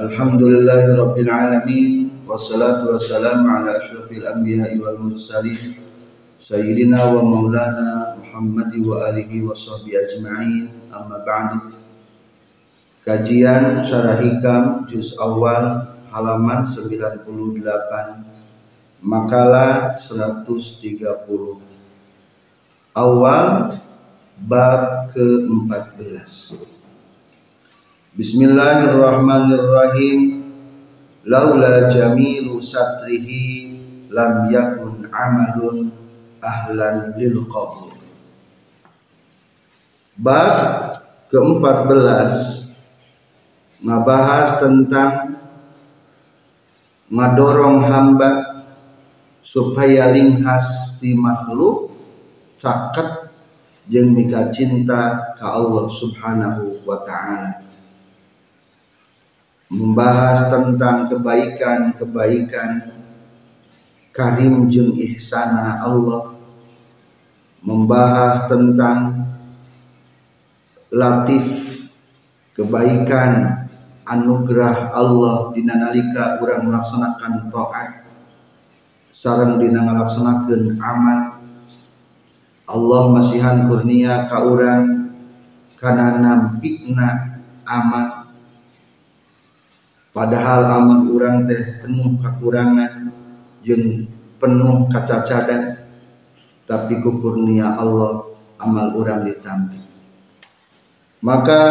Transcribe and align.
Alhamdulillahi 0.00 0.96
rabbil 0.96 1.28
wassalatu 2.24 2.96
wassalamu 2.96 3.52
ala 3.52 3.76
asyrafil 3.76 4.24
anbiya'i 4.32 4.80
wal 4.80 4.96
mursalin 4.96 5.76
sayyidina 6.40 7.12
wa 7.12 7.20
maulana 7.20 8.16
Muhammad 8.16 8.72
wa 8.80 9.12
alihi 9.12 9.44
wa 9.44 9.52
sahbihi 9.52 10.00
ajma'in. 10.00 10.72
Amma 10.88 11.20
ba'du. 11.20 11.76
Kajian 13.04 13.84
Syarah 13.84 14.24
Hikam 14.24 14.88
juz 14.88 15.12
awal 15.20 15.84
halaman 16.08 16.64
98 16.64 17.20
makalah 19.04 20.00
130 20.00 20.48
awal 22.96 23.76
bab 24.48 25.12
ke-14 25.12 26.79
Bismillahirrahmanirrahim. 28.10 30.42
Laula 31.30 31.86
jamilu 31.86 32.58
satrihi 32.58 33.70
lam 34.10 34.50
yakun 34.50 35.06
amalun 35.14 35.94
ahlan 36.42 37.14
lil 37.14 37.38
Bab 40.18 40.58
ke-14. 41.30 42.34
Ngabahas 43.78 44.58
tentang 44.58 45.38
ngadorong 47.14 47.86
hamba 47.86 48.66
supaya 49.38 50.10
linghas 50.10 50.98
di 50.98 51.14
makhluk 51.14 51.94
caket 52.58 53.30
jeung 53.86 54.18
mika 54.18 54.50
cinta 54.50 55.30
ke 55.38 55.46
Allah 55.46 55.86
Subhanahu 55.86 56.82
wa 56.82 57.06
taala. 57.06 57.59
Membahas 59.70 60.50
tentang 60.50 61.06
kebaikan-kebaikan 61.06 62.90
karim 64.10 64.66
jeung 64.66 64.98
ihsana 64.98 65.78
Allah. 65.78 66.34
Membahas 67.62 68.50
tentang 68.50 69.30
latif 70.90 71.46
kebaikan 72.50 73.62
anugerah 74.02 74.90
Allah 74.90 75.54
dina 75.54 75.78
nalika 75.78 76.42
urang 76.42 76.66
melaksanakan 76.66 77.46
taat 77.54 78.10
sareng 79.14 79.54
dina 79.62 79.86
ngalaksanakeun 79.86 80.82
amal. 80.82 81.38
Allah 82.66 83.02
masihan 83.14 83.70
kurnia 83.70 84.26
ka 84.26 84.42
urang 84.42 85.14
kana 85.78 86.18
nampikna 86.18 87.38
amal 87.62 88.19
padahal 90.10 90.66
amal 90.66 91.06
urang 91.10 91.46
teh 91.46 91.80
penuh 91.82 92.18
kekurangan 92.18 93.12
jeung 93.62 94.06
penuh 94.40 94.86
kacacadan. 94.88 95.80
Tapi 96.66 97.02
ku 97.02 97.18
kurnia 97.18 97.74
Allah 97.74 98.30
amal 98.62 98.94
urang 98.94 99.26
ditampi. 99.26 99.82
Maka 101.20 101.62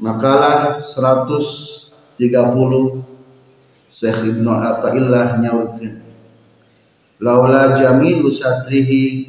makalah 0.00 0.82
130 0.82 2.18
Syekh 3.90 4.18
Ibnu 4.26 4.50
Athaillah 4.50 5.38
nyaurkeun 5.38 6.10
laula 7.20 7.76
jamilu 7.76 8.32
satrihi 8.32 9.28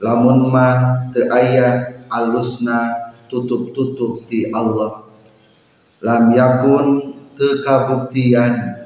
lamun 0.00 0.48
mah 0.48 1.08
teu 1.12 1.28
aya 1.28 2.00
alusna 2.08 3.12
tutup-tutup 3.28 4.24
ti 4.24 4.48
Allah 4.48 5.03
lam 6.04 6.36
yakun 6.36 7.16
teu 7.32 7.64
kabuktian 7.64 8.76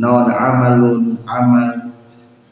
naon 0.00 0.32
amalun 0.32 1.20
amal 1.28 1.92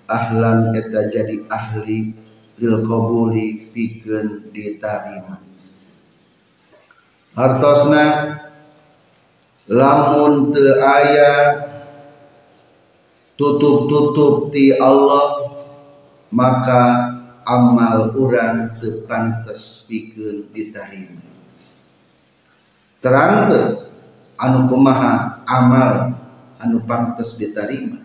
ahlan 0.04 0.76
eta 0.76 1.08
jadi 1.08 1.48
ahli 1.48 2.12
lil 2.60 2.84
qabuli 2.84 3.72
pikeun 3.72 4.52
ditarima. 4.52 5.40
Hartosna 7.32 8.36
lamun 9.64 10.52
teu 10.52 10.76
aya 10.84 11.32
tutup-tutup 13.40 14.52
ti 14.52 14.76
Allah 14.76 15.48
maka 16.28 17.16
amal 17.48 18.12
orang 18.12 18.76
tepantes 18.76 19.88
pikeun 19.88 20.52
diterima 20.52 21.27
terang 22.98 23.46
te 23.50 23.60
anu 24.38 24.66
kumaha 24.66 25.42
amal 25.46 26.14
anu 26.58 26.78
pantes 26.86 27.38
diterima 27.38 28.02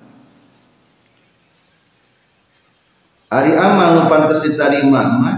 Ari 3.34 3.58
amal 3.58 3.98
anu 3.98 4.02
pantes 4.06 4.46
diterima 4.46 5.02
mah 5.18 5.36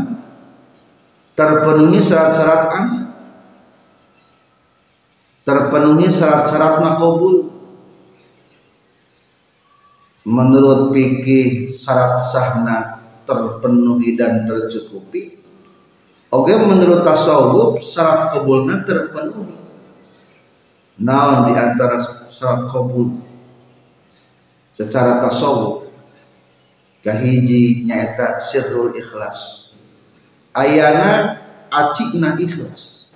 terpenuhi 1.36 2.00
syarat-syarat 2.04 2.64
amal 2.76 3.06
terpenuhi 5.48 6.08
syarat-syarat 6.12 6.84
nakobul 6.84 7.56
menurut 10.26 10.90
pikir 10.92 11.70
syarat 11.70 12.18
sahna 12.18 12.78
terpenuhi 13.30 14.18
dan 14.18 14.44
tercukupi 14.44 15.45
oke 16.42 16.54
menurut 16.68 17.08
tasawuf 17.08 17.80
syarat 17.80 18.36
kabulnya 18.36 18.84
terpenuhi. 18.84 19.64
Naon 21.00 21.52
di 21.52 21.54
antara 21.56 22.00
syarat 22.28 22.68
kabul? 22.72 23.20
Secara 24.76 25.24
tasawuf 25.24 25.88
kahiji 27.04 27.86
nyaeta 27.88 28.42
sirrul 28.42 28.92
ikhlas. 28.98 29.72
Ayana 30.56 31.40
acikna 31.72 32.40
ikhlas. 32.40 33.14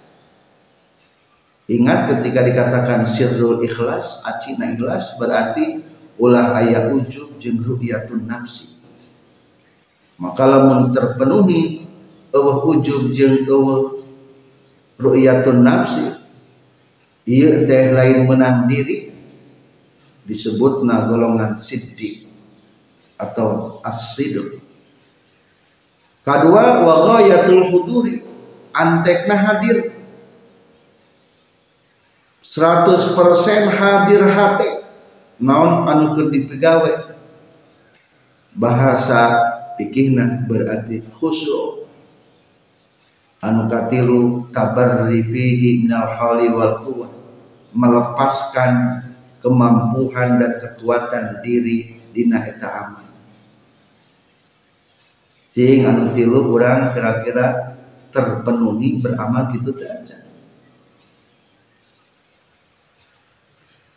Ingat 1.69 2.09
ketika 2.13 2.45
dikatakan 2.45 3.05
sirrul 3.09 3.61
ikhlas 3.65 4.23
acikna 4.27 4.71
ikhlas 4.73 5.15
berarti 5.17 5.81
ulah 6.19 6.55
ayat 6.57 6.91
ujub 6.91 7.39
jeung 7.39 7.63
ru'yatun 7.63 8.27
nafsi. 8.27 8.83
Maka 10.19 10.43
lamun 10.43 10.91
terpenuhi 10.91 11.88
eueuh 12.33 12.57
ujub 12.65 13.09
jeung 13.13 13.45
eueuh 13.45 14.05
ru'yatun 14.99 15.63
nafsi. 15.63 16.05
Ieu 17.29 17.65
teh 17.65 17.93
lain 17.93 18.25
menang 18.25 18.65
diri. 18.65 19.09
Disebutna 20.25 21.09
golongan 21.09 21.57
siddiq 21.57 22.29
atau 23.17 23.81
as-sidq. 23.81 24.61
Kedua 26.21 26.85
wa 26.85 26.95
ghayatul 27.09 27.65
huduri. 27.73 28.21
Antekna 28.69 29.33
hadir. 29.33 29.97
100% 32.45 33.73
hadir 33.73 34.21
hati. 34.29 34.69
Naon 35.41 35.87
anu 35.89 36.13
keur 36.13 36.29
dipegawe? 36.29 37.17
Bahasa 38.53 39.39
pikihna 39.79 40.45
berarti 40.45 41.01
khusyuk 41.15 41.78
anu 43.39 43.71
katilu 43.71 44.51
tabarri 44.51 45.23
fihi 45.23 45.87
minal 45.87 46.11
hali 46.19 46.51
wal 46.51 46.83
quwwah 46.83 47.11
melepaskan 47.71 49.05
kemampuan 49.39 50.41
dan 50.41 50.59
kekuatan 50.59 51.39
diri 51.39 52.01
dina 52.11 52.43
eta 52.43 52.67
amal. 52.67 53.07
Cing 55.49 55.87
anu 55.87 56.11
tilu 56.11 56.45
kurang 56.45 56.91
kira-kira 56.91 57.77
terpenuhi 58.11 58.99
beramal 58.99 59.49
gitu 59.55 59.71
aja. 59.81 60.17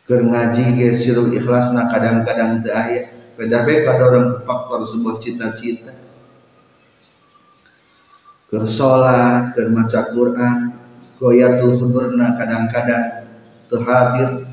Keur 0.07 0.23
ngaji 0.29 0.77
ge 0.77 0.89
sirul 0.95 1.33
ikhlasna 1.33 1.89
kadang-kadang 1.91 2.63
teu 2.63 2.73
aya. 2.73 3.11
Beda 3.33 3.65
beda 3.65 3.97
orang 3.97 4.45
faktor 4.45 4.85
sebuah 4.85 5.17
cita-cita 5.17 5.97
ke 8.53 8.61
sholat 8.69 9.57
ke 9.57 9.65
maca 9.73 10.13
Quran 10.13 10.77
goyatul 11.17 11.73
hudurna 11.73 12.37
kadang-kadang 12.37 13.25
terhadir. 13.65 14.45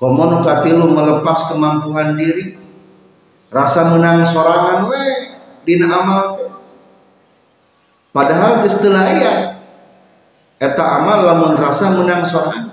Komono 0.00 0.40
katilu 0.40 0.88
melepas 0.88 1.52
kemampuan 1.52 2.16
diri 2.16 2.56
rasa 3.52 3.92
menang 3.92 4.24
sorangan 4.24 4.88
we 4.88 5.04
dina 5.68 5.90
amal 5.92 6.38
padahal 8.16 8.64
istilah 8.64 9.04
ya 9.12 9.34
eta 10.56 10.84
amal 11.02 11.28
lamun 11.28 11.60
rasa 11.60 11.92
menang 11.92 12.24
sorangan. 12.24 12.72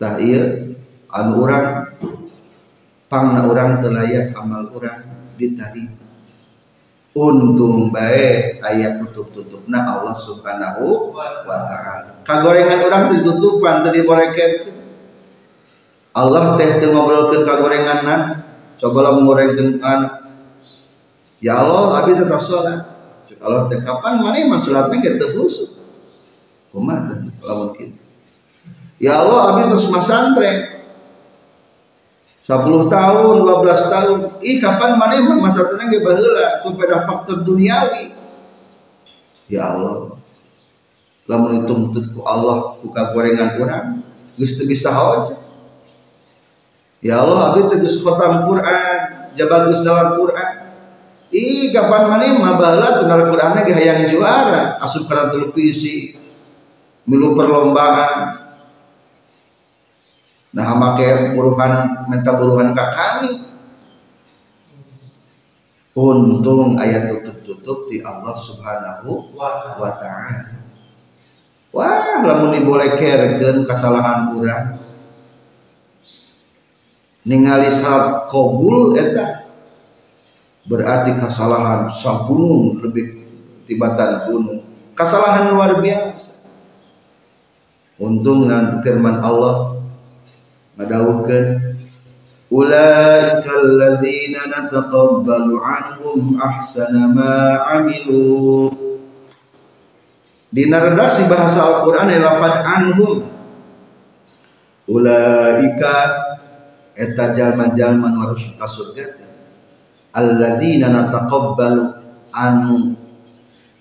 Tah 0.00 0.16
iya 0.24 0.72
anu 1.12 1.44
orang 1.44 1.92
pangna 3.12 3.44
orang 3.44 3.84
telayak 3.84 4.32
amal 4.32 4.72
orang 4.72 5.05
diterima 5.36 6.06
untung 7.16 7.88
baik 7.88 8.60
ayat 8.60 9.00
tutup-tutup. 9.00 9.64
Nah 9.64 9.88
Allah 9.88 10.12
subhanahu 10.20 11.16
wa 11.16 11.58
ta'ala. 11.64 12.20
Kagorengan 12.20 12.76
orang 12.84 13.04
ditutupan 13.16 13.80
tadi 13.80 14.04
borekeun. 14.04 14.76
Allah 16.12 16.60
teh 16.60 16.76
teu 16.76 16.92
ngobrolkeun 16.92 17.44
nan. 18.04 18.44
Cobalah 18.76 19.16
mengorengkeun 19.16 19.80
ya 21.40 21.64
Allah 21.64 22.04
abi 22.04 22.12
tetap 22.12 22.40
sholat. 22.44 22.84
Allah 23.40 23.64
teh 23.72 23.80
kapan 23.80 24.20
mana 24.20 24.36
mah 24.44 24.60
sholatnya 24.60 25.16
teu 25.16 25.40
khusus 25.40 25.80
kumaha 26.68 27.08
tadi? 27.08 27.32
Lamun 27.40 27.72
kitu. 27.72 28.04
Ya 29.00 29.24
Allah 29.24 29.56
abi 29.56 29.72
terus 29.72 29.88
masantren 29.88 30.84
10 32.46 32.86
tahun 32.86 33.34
12 33.42 33.90
tahun. 33.90 34.18
Ih 34.38 34.62
kapan 34.62 34.94
mana 34.94 35.18
masa 35.34 35.66
tenang 35.66 35.90
ge 35.90 35.98
baheula? 35.98 36.62
Ku 36.62 36.78
pada 36.78 37.02
faktor 37.02 37.42
duniawi. 37.42 38.14
Ya 39.50 39.74
Allah. 39.74 40.14
Lamun 41.26 41.66
itu 41.66 41.74
ku 42.14 42.22
Allah 42.22 42.78
ku 42.78 42.94
kagorengan 42.94 43.58
urang 43.58 43.98
geus 44.38 44.54
teu 44.54 44.68
bisa 44.68 44.94
aja 44.94 45.34
ya 47.02 47.24
Allah 47.24 47.50
abdi 47.50 47.66
teu 47.72 47.82
geus 47.82 47.98
khotam 47.98 48.46
Quran 48.46 48.98
jabat 49.34 49.66
geus 49.66 49.82
dalar 49.82 50.14
Quran. 50.14 50.70
Ih 51.34 51.74
kapan 51.74 52.06
mana 52.06 52.30
mah 52.38 52.54
baheula 52.54 53.02
teu 53.02 53.10
dalar 53.10 53.26
Quran 53.26 53.58
ge 53.66 54.06
juara? 54.06 54.78
Asup 54.78 55.10
kana 55.10 55.26
televisi 55.26 56.14
milu 57.10 57.34
perlombaan 57.34 58.45
nah 60.56 60.72
make 60.72 61.36
buruhan 61.36 62.08
minta 62.08 62.32
buruhan 62.32 62.72
ke 62.72 62.84
kami. 62.96 63.32
Untung 65.96 66.76
ayat 66.76 67.08
tutup-tutup 67.08 67.88
di 67.92 68.00
Allah 68.04 68.36
subhanahu 68.36 69.36
wa 69.76 69.90
ta'ala. 69.96 70.56
Wah 71.76 72.24
lamun 72.24 72.56
dibolehkeun 72.56 73.68
kesalahan 73.68 74.32
urang. 74.32 74.80
Ningali 77.28 77.68
salat 77.68 78.24
kabul 78.32 78.96
eta. 78.96 79.44
Berarti 80.64 81.16
kesalahan 81.20 81.88
sagunung 81.92 82.80
lebih 82.80 83.28
tibatan 83.68 84.24
gunung. 84.24 84.64
Kesalahan 84.96 85.52
luar 85.52 85.80
biasa. 85.84 86.48
Untung 88.00 88.48
dan 88.48 88.84
firman 88.84 89.20
Allah 89.20 89.75
ngadawuhkeun 90.76 91.46
ulaika 92.52 93.48
allazina 93.48 94.44
nataqabbalu 94.46 95.56
anhum 95.58 96.36
ahsana 96.36 97.08
ma 97.10 97.64
amilu. 97.80 98.70
Dina 100.52 100.78
redaksi 100.78 101.26
bahasa 101.26 101.64
Al-Qur'an 101.64 102.08
lapan 102.08 102.54
anhum. 102.64 103.16
Ulaika 104.86 105.96
eta 106.94 107.34
jalma-jalma 107.34 108.14
nu 108.14 108.22
harus 108.22 108.46
ka 108.54 108.64
surga 108.64 109.18
allazina 110.14 110.88
nataqabbalu 110.88 111.84
anu 112.30 112.94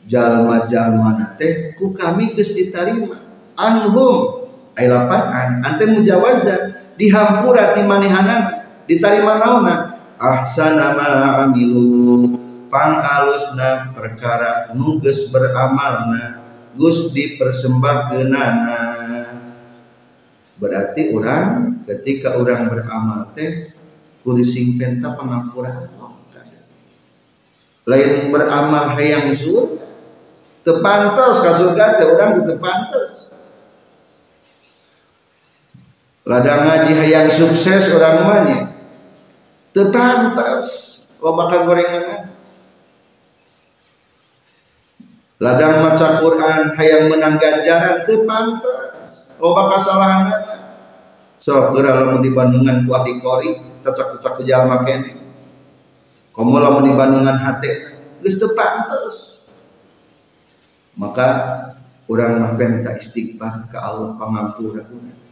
jalma-jalma 0.10 1.38
teh 1.40 1.78
ku 1.78 1.94
kami 1.94 2.34
geus 2.34 2.56
ditarima 2.56 3.20
anhum. 3.56 4.48
Ay 4.76 4.92
lapan 4.92 5.22
an 5.32 5.50
ante 5.64 5.88
mujawazah 5.88 6.85
dihampura 6.96 7.76
ti 7.76 7.84
manehanan 7.84 8.68
ditarima 8.88 9.40
nauna 9.40 9.76
ahsana 10.20 10.96
ma 10.96 11.10
amilu 11.48 12.36
pangalusna 12.72 13.92
perkara 13.96 14.72
nuges 14.76 15.32
beramalna 15.32 16.44
gus 16.76 17.12
dipersembahkeunana 17.16 18.80
berarti 20.56 21.12
orang 21.12 21.80
ketika 21.84 22.40
orang 22.40 22.72
beramal 22.72 23.32
teh 23.36 23.76
kudu 24.24 24.44
penta 24.80 25.14
pengampuran 25.16 25.92
lain 27.86 28.34
beramal 28.34 28.98
hayang 28.98 29.32
surga 29.38 29.86
tepantos 30.66 31.36
ka 31.46 31.52
surga 31.62 32.02
teh 32.02 32.08
urang 32.10 32.42
tepantos 32.42 33.15
ladang 36.26 36.66
ngaji 36.66 36.92
hayang 36.98 37.30
sukses 37.30 37.94
orang 37.94 38.18
manya 38.26 38.60
tetantas. 39.72 40.68
Lo 41.24 41.34
makan 41.34 41.66
gorengan. 41.66 42.30
Ladang 45.42 45.82
maca 45.82 46.22
Quran 46.22 46.76
hayang 46.78 47.10
menang 47.10 47.38
ganjaran 47.42 48.06
tepantas 48.06 48.86
lo 49.40 49.52
bakal 49.52 49.76
kesalahan 49.76 50.32
so 51.38 51.76
kira 51.76 51.92
lamun 52.02 52.24
di 52.24 52.32
Bandungan 52.32 52.88
kuah 52.88 53.04
di 53.04 53.20
kori 53.20 53.52
cacak-cacak 53.84 54.42
ke 54.42 54.44
jalma 54.48 54.88
kene 54.88 55.12
komo 56.32 56.56
lamun 56.58 56.88
di 56.88 56.94
Bandungan 56.96 57.36
hati 57.36 57.72
geus 58.24 58.40
tepantas 58.40 59.16
maka 60.96 61.28
orang 62.08 62.40
mah 62.40 62.54
penta 62.56 62.96
istighfar 62.96 63.68
ke 63.68 63.76
Allah 63.76 64.16
pangampura 64.16 64.88
urang 64.88 65.25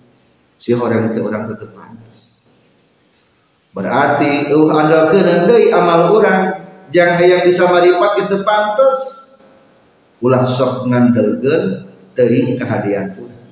si 0.63 0.71
orang 0.71 1.11
itu 1.11 1.19
orang 1.19 1.43
tetap 1.51 1.75
pantas 1.75 2.47
berarti 3.75 4.47
uh 4.47 4.69
andalkeun 4.71 5.51
deui 5.51 5.75
amal 5.75 6.15
orang 6.15 6.63
jang 6.87 7.19
hayang 7.19 7.43
bisa 7.43 7.67
maripat 7.67 8.23
itu 8.23 8.47
pantas 8.47 8.99
ulah 10.23 10.47
sok 10.47 10.87
ngandelkeun 10.87 11.83
teuing 12.15 12.55
kehadian 12.55 13.11
urang 13.19 13.43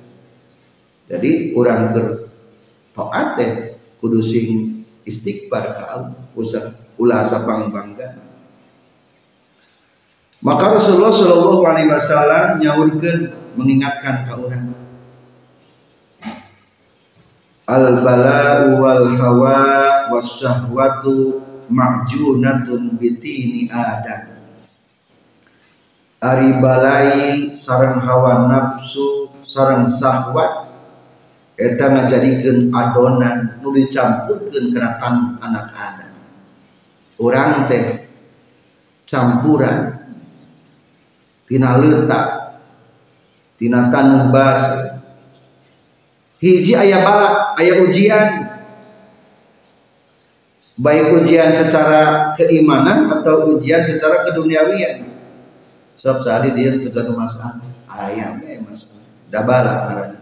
jadi 1.12 1.52
orang 1.52 1.92
ke 1.92 2.02
taat 2.96 3.36
teh 3.36 3.52
kudu 4.00 4.24
sing 4.24 4.80
istighfar 5.04 5.76
ka 5.76 5.84
Allah 5.92 6.16
usah 6.32 6.72
ulah 6.96 7.20
sapang 7.20 7.68
bangga. 7.68 8.16
Maka 10.42 10.74
Rasulullah 10.74 11.14
Shallallahu 11.14 11.62
Alaihi 11.62 11.86
Wasallam 11.92 12.58
nyaurkan 12.58 13.30
mengingatkan 13.54 14.26
ke 14.26 14.32
orang 14.34 14.74
al 17.72 18.04
bala'u 18.04 18.76
wal 18.76 19.16
hawa 19.16 19.60
wasyahwatu 20.12 21.40
ma'junatun 21.72 23.00
bitini 23.00 23.72
adam. 23.72 24.28
Ari 26.22 26.60
balai 26.60 27.50
sarang 27.56 28.04
hawa 28.04 28.46
nafsu 28.46 29.32
sarang 29.42 29.88
sahwat 29.88 30.70
eta 31.58 31.90
ngajadikeun 31.96 32.70
adonan 32.70 33.58
nu 33.58 33.74
dicampurkeun 33.74 34.70
kana 34.70 35.00
tan 35.00 35.14
anak 35.42 35.72
adam. 35.74 36.12
Urang 37.18 37.66
teh 37.66 38.06
campuran 39.08 39.98
tina 41.48 41.80
letak 41.82 42.26
tina 43.58 43.90
tanah 43.90 44.30
basah 44.30 45.01
hiji 46.42 46.74
ayah 46.74 47.00
balak 47.06 47.34
ayah 47.62 47.76
ujian. 47.86 48.28
Baik 50.74 51.14
ujian 51.14 51.54
secara 51.54 52.34
keimanan 52.34 53.06
atau 53.06 53.54
ujian 53.54 53.86
secara 53.86 54.26
keduniawian. 54.26 55.06
Sebab 55.94 56.18
saat 56.18 56.50
dia 56.58 56.74
tegan 56.82 57.14
masalah 57.14 57.62
ayam 57.86 58.42
ya 58.42 58.58
masalah 58.58 59.06
dabala 59.30 59.74
karena 59.86 60.18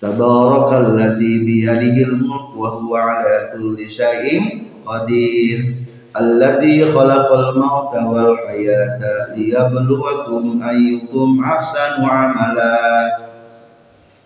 Tabarakalladzi 0.00 1.44
biyadihil 1.44 2.24
mulk 2.24 2.56
wa 2.56 2.72
huwa 2.72 3.20
ala 3.20 3.52
kulli 3.52 3.84
syai'in 3.84 4.72
qadir. 4.80 5.76
Alladzi 6.16 6.80
khalaqal 6.88 7.52
mauta 7.52 8.08
wal 8.08 8.32
hayata 8.48 9.36
liyabluwakum 9.36 10.56
ayyukum 10.56 11.44
ahsanu 11.44 12.08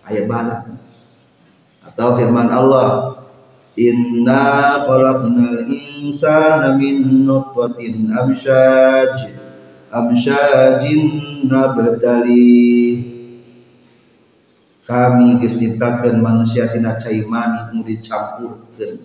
ayat 0.05 0.25
bala 0.29 0.65
atau 1.85 2.17
firman 2.17 2.49
Allah 2.49 3.15
Inna 3.75 4.79
khalaqnal 4.87 5.67
insana 5.67 6.79
min 6.79 7.27
nutfatin 7.27 8.07
amsyaj 8.07 9.35
amsyajin 9.91 11.03
nabtali. 11.43 13.03
Kami 14.85 15.43
geus 15.43 15.59
manusia 16.15 16.71
tina 16.71 16.95
cai 16.95 17.25
mani 17.27 17.73
nu 17.75 17.83
dicampurkeun 17.83 19.01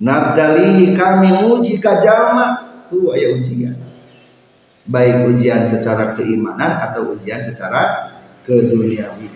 nabdalihi 0.00 0.94
kami 0.94 1.34
muji 1.34 1.82
ka 1.82 1.98
jalma 1.98 2.62
tu 2.88 3.10
aya 3.10 3.34
ujian. 3.36 3.74
Baik 4.84 5.32
ujian 5.32 5.64
secara 5.64 6.12
keimanan 6.12 6.76
atau 6.78 7.16
ujian 7.16 7.40
secara 7.40 8.13
keduniawi. 8.44 9.28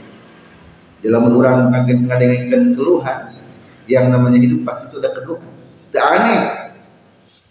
Dalam 1.03 1.31
orang 1.33 1.73
akan 1.73 2.05
mengadengkan 2.05 2.77
keluhan 2.77 3.33
yang 3.89 4.13
namanya 4.13 4.39
hidup 4.39 4.69
pasti 4.69 4.93
itu 4.93 5.01
ada 5.01 5.11
keluhan 5.17 5.59
tak 5.89 6.07
aneh. 6.21 6.43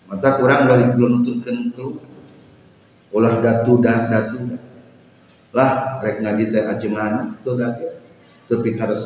Mata 0.07 0.39
kurang 0.39 0.71
dari 0.71 0.87
belum 0.95 1.19
nuturkan 1.19 1.73
keluhan. 1.75 2.07
Ulah 3.11 3.43
datu 3.43 3.79
dah 3.81 4.07
datu 4.07 4.37
dah. 4.55 4.61
Lah 5.55 5.71
rek 6.03 6.23
ngaji 6.23 6.43
teh 6.53 6.63
ajengan 6.63 7.35
tuh 7.43 7.57
dage. 7.59 7.87
Tapi 8.47 8.77
harus 8.79 9.03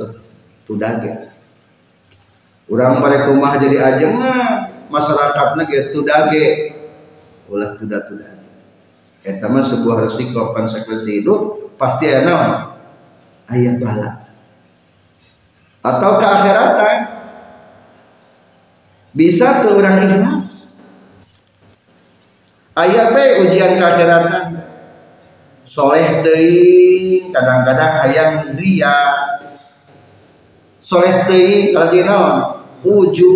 tuh 0.66 0.78
dage. 0.78 1.32
Orang 2.70 3.02
mereka 3.02 3.34
rumah 3.34 3.58
jadi 3.58 3.78
ajengan 3.82 4.70
masyarakatnya 4.94 5.64
gitu 5.70 6.06
dage. 6.06 6.76
Ulah 7.50 7.74
tuh 7.78 7.88
datu 7.90 8.14
dage 8.20 8.41
eta 9.22 9.46
mah 9.50 9.62
sebuah 9.62 10.10
resiko 10.10 10.54
konsekuensi 10.54 11.22
hidup 11.22 11.74
pasti 11.78 12.10
ada 12.10 12.74
ayat 13.50 13.78
bala. 13.78 14.10
Atau 15.82 16.22
ke 16.22 16.26
akhiratan? 16.26 16.98
Bisa 19.12 19.66
tuh 19.66 19.82
orang 19.82 20.06
ikhlas. 20.06 20.80
Ayat 22.78 23.12
be 23.12 23.26
ujian 23.46 23.76
ke 23.76 23.84
akhiratan 23.84 24.72
soleh 25.72 26.26
teuing 26.26 27.30
kadang-kadang 27.30 28.04
hayang 28.04 28.34
dia 28.58 28.98
soleh 30.82 31.24
teuing 31.30 31.72
kalau 31.72 31.94
naon 31.94 32.36
uju 32.82 33.34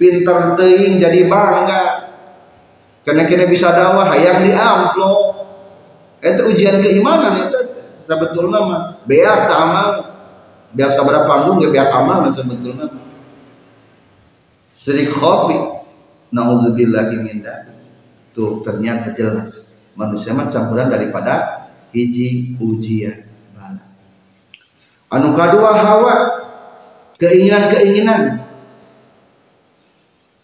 pinter 0.00 0.56
teuing 0.56 0.96
jadi 0.96 1.28
bangga 1.28 1.99
karena 3.00 3.24
kena 3.24 3.48
bisa 3.48 3.72
dakwah 3.72 4.12
hayang 4.12 4.44
di 4.44 4.52
itu 6.20 6.42
ujian 6.52 6.84
keimanan 6.84 7.48
itu 7.48 7.60
sebetulnya 8.04 8.60
mah. 8.60 8.82
Biar 9.08 9.48
tak 9.48 9.58
amal. 9.58 9.88
Biar 10.70 10.92
sabar 10.92 11.26
panggung 11.26 11.58
ya 11.58 11.66
biar 11.66 11.90
amal 11.90 12.30
sebetulnya 12.30 12.86
Sri 14.70 15.10
khobi 15.10 15.58
Nauzubillahi 16.30 17.18
min 17.18 17.42
Tuh 18.30 18.62
ternyata 18.62 19.10
jelas. 19.16 19.74
Manusia 19.98 20.30
mah 20.30 20.46
campuran 20.46 20.92
daripada 20.92 21.66
hiji 21.90 22.54
ujian. 22.62 23.26
Bala. 23.56 23.82
Anu 25.10 25.34
kedua 25.34 25.74
hawa 25.74 26.14
keinginan-keinginan. 27.18 28.46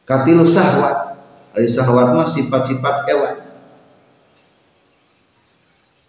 Katilu 0.03 0.43
sahwat 0.43 1.16
ari 1.57 1.67
sahwat 1.67 2.13
mah 2.13 2.29
sifat-sifat 2.29 3.09
hewan 3.09 3.37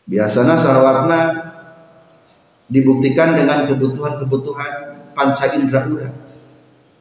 biasanya 0.06 0.60
sahwatna 0.60 1.20
dibuktikan 2.68 3.34
dengan 3.39 3.63
kebutuhan-kebutuhan 3.63 5.00
panca 5.16 5.48
indera 5.56 5.88
urang. 5.88 6.16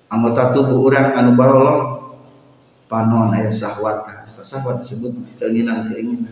Anggota 0.07 0.55
tubuh 0.55 0.87
orang 0.87 1.19
anu 1.19 1.35
barolong 1.35 1.83
panon 2.87 3.35
ayah 3.35 3.50
sahwat. 3.50 4.07
Sahwat 4.47 4.79
disebut 4.79 5.11
keinginan-keinginan. 5.43 6.31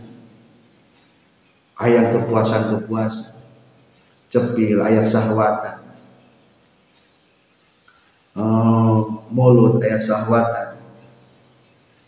Ayat 1.75 2.15
kepuasan-kepuasan. 2.15 3.35
Cepil 4.31 4.79
ayat 4.79 5.03
sahwatan 5.03 5.85
oh, 8.35 9.23
mulut 9.31 9.79
ayat 9.79 10.01
sahwatan 10.01 10.74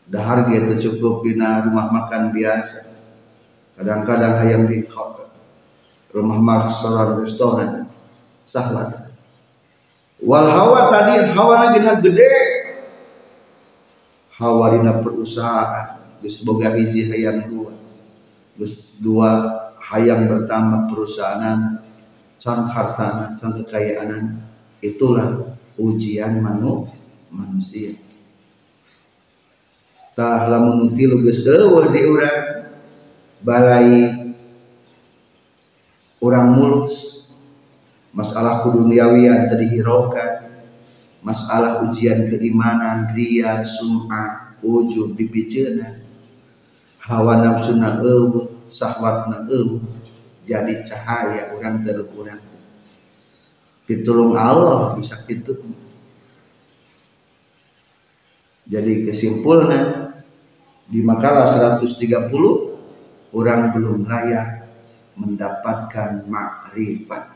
dahar 0.08 0.48
gitu 0.48 0.92
cukup 0.92 1.24
bina 1.24 1.68
rumah 1.68 1.92
makan 1.92 2.32
biasa. 2.32 2.88
Kadang-kadang 3.78 4.42
ayam 4.42 4.66
di 4.66 4.82
rumah 6.16 6.40
makan 6.40 7.22
restoran 7.22 7.86
sahwat 8.48 9.12
wal 10.24 10.48
hawa 10.48 10.90
tadi 10.90 11.30
hawa 11.36 11.54
lagi 11.68 11.80
gede. 12.02 12.36
Hawa 14.38 14.78
dina 14.78 15.02
perusahaan. 15.02 15.98
Geus 16.22 16.42
boga 16.46 16.74
hiji 16.74 17.10
hayang 17.10 17.50
dua. 17.50 17.74
Geus 18.58 18.94
dua 18.98 19.30
hayang 19.82 20.26
bertambah 20.30 20.90
perusahaan 20.90 21.82
can 22.38 22.60
hartana 22.70 23.34
can 23.38 23.50
kekayaan 23.54 24.38
itulah 24.82 25.58
ujian 25.78 26.38
manu 26.38 26.86
manusia 27.34 27.98
tah 30.18 30.50
lamun 30.50 30.98
tilu 30.98 31.22
geus 31.22 31.46
eueuh 31.46 31.94
di 31.94 32.02
urang. 32.02 32.42
Balai 33.38 33.90
orang 36.18 36.48
mulus. 36.58 37.30
Masalah 38.18 38.66
kuduniawian 38.66 39.46
tadi 39.46 39.70
hiraukan 39.70 40.50
masalah 41.22 41.86
ujian 41.86 42.26
keimanan 42.26 43.14
ria 43.14 43.62
sum'ah 43.62 44.58
ujub 44.66 45.14
bipicena 45.14 46.02
hawa 46.98 47.46
nafsuna 47.46 48.02
eueuh 48.02 48.66
sahwatna 48.74 49.46
eueuh. 49.54 49.86
Jadi 50.50 50.82
cahaya 50.82 51.54
orang 51.54 51.86
terukurang 51.86 52.42
pitulung 53.88 54.36
Allah 54.36 55.00
bisa 55.00 55.24
gitu 55.24 55.64
jadi 58.68 59.08
kesimpulannya 59.08 60.07
di 60.88 61.03
makalah 61.03 61.44
130 61.44 62.32
orang 63.36 63.62
belum 63.75 64.08
layak 64.08 64.63
mendapatkan 65.20 66.24
makrifat. 66.25 67.36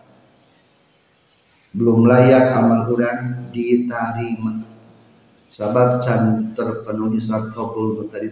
Belum 1.71 2.03
layak 2.03 2.55
amal 2.55 2.87
orang 2.91 3.51
diterima. 3.51 4.63
Sabab 5.51 5.99
can 5.99 6.55
terpenuhi 6.55 7.19
syarat 7.19 7.51
kabul 7.51 8.07
tadi 8.07 8.31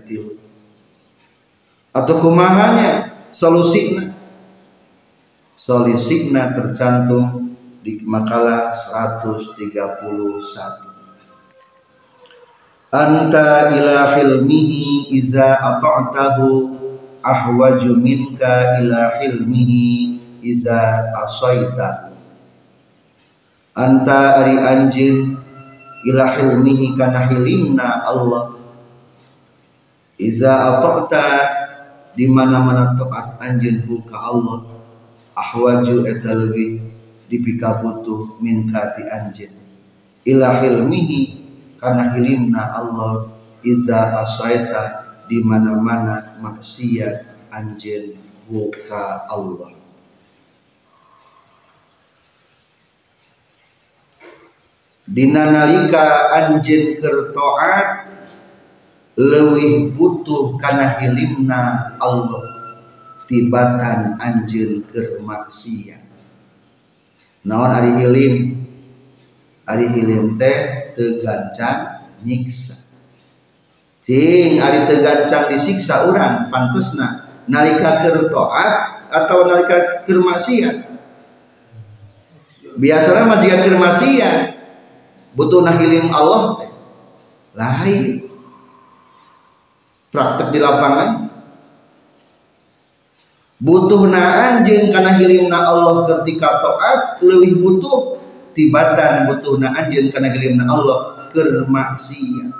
atau 1.89 2.21
kumahanya 2.21 3.17
solusina 3.33 4.13
solusina 5.57 6.53
tercantum 6.53 7.57
di 7.81 8.05
makalah 8.05 8.69
131 8.69 9.73
anta 12.89 13.69
ila 13.69 14.17
hilmihi 14.17 15.13
iza 15.13 15.61
ata'tahu 15.61 16.73
ahwaju 17.21 17.93
minka 17.93 18.81
ila 18.81 19.21
hilmihi 19.21 20.17
iza 20.41 21.05
asaita 21.21 22.09
anta 23.77 24.41
ari 24.41 24.57
anjin 24.57 25.37
ila 26.09 26.33
hilmihi 26.33 26.97
kana 26.97 27.29
hilimna 27.29 28.07
Allah. 28.07 28.57
Iza 30.19 30.51
ata'ta 30.51 31.25
di 32.17 32.27
mana-mana 32.27 32.97
taat 32.99 33.39
anjeun 33.39 33.85
ka 34.03 34.17
Allah. 34.19 34.67
Ahwaju 35.31 36.03
eta 36.03 36.35
leuwih 36.35 36.83
dipika 37.31 37.79
butuh 37.79 38.35
min 38.43 38.67
kati 38.67 39.07
anjeun 39.07 39.55
ila 40.27 40.59
hilmihi 40.59 41.38
kana 41.79 42.13
hilimna 42.13 42.75
Allah 42.75 43.31
iza 43.63 44.19
asaita 44.19 45.07
di 45.31 45.39
mana-mana 45.39 46.37
maksiat 46.43 47.49
anjeun 47.49 48.19
ka 48.85 49.25
Allah. 49.31 49.71
Dina 55.09 55.49
nalika 55.49 56.35
anjeun 56.37 56.99
keur 57.01 57.33
taat 57.33 58.11
lebih 59.17 59.95
butuh 59.97 60.59
karena 60.61 60.99
hilimna 61.01 61.95
Allah 61.99 62.59
tibatan 63.29 64.17
anjir 64.17 64.81
ke 64.89 65.21
maksiat 65.21 66.01
naon 67.45 67.69
ari 67.69 67.91
hilim 68.01 68.35
ari 69.69 69.85
hilim 69.93 70.33
teh 70.33 70.88
tegancang 70.99 72.11
nyiksa. 72.27 72.99
Cing 74.03 74.59
ari 74.59 74.83
tegancang 74.83 75.47
disiksa 75.47 76.11
orang 76.11 76.51
pantesna 76.51 77.31
nalika 77.47 78.03
keur 78.03 78.27
taat 78.27 78.71
atau 79.07 79.47
nalika 79.47 80.03
keur 80.03 80.19
maksiat? 80.19 80.91
Biasanya 82.75 83.23
mah 83.31 83.39
jika 83.39 83.63
keur 83.63 83.79
butuh 85.39 85.63
nah 85.63 85.79
hilim 85.79 86.11
Allah 86.11 86.59
teh. 86.59 86.71
Lain 87.55 88.27
praktek 90.11 90.51
di 90.51 90.59
lapangan. 90.59 91.31
Butuh 93.59 94.07
na 94.07 94.23
anjing 94.47 94.87
karena 94.87 95.19
hilimna 95.19 95.67
Allah 95.67 96.07
ketika 96.07 96.63
taat 96.63 96.99
lebih 97.19 97.59
butuh 97.59 98.18
tibatan 98.59 99.31
butuh 99.31 99.55
na 99.55 99.71
anjing 99.71 100.11
karena 100.11 100.35
hilimna 100.35 100.67
Allah 100.67 101.31
kermaksiat 101.31 102.51